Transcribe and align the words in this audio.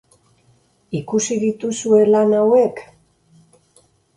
Ikusi 0.99 1.37
dituzue 1.45 2.01
lan 2.15 2.35
hauek? 2.41 2.85